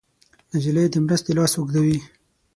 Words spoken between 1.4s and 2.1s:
اوږدوي.